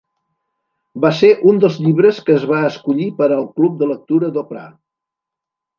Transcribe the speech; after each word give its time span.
Va 1.03 1.11
ser 1.17 1.29
un 1.51 1.61
dels 1.65 1.77
llibres 1.87 2.23
que 2.29 2.35
es 2.39 2.49
va 2.53 2.63
escollir 2.71 3.09
per 3.21 3.29
al 3.37 3.47
Club 3.61 3.81
de 3.83 3.95
lectura 3.95 4.35
d'Oprah. 4.39 4.69